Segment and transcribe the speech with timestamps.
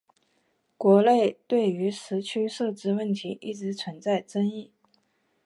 [0.79, 4.71] 国内对于时区设置问题一直存在争议。